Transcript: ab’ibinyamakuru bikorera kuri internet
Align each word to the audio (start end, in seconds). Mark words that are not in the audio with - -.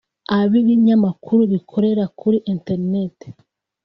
ab’ibinyamakuru 0.39 1.41
bikorera 1.53 2.03
kuri 2.19 2.37
internet 2.53 3.17